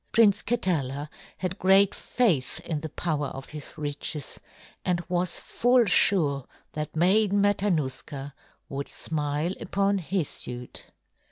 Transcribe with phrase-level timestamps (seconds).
[0.11, 4.39] Prince Katala had great faith in the power of his riches
[4.83, 8.33] and was full sure that Maiden Matanuska
[8.67, 10.87] would smile upon his suit.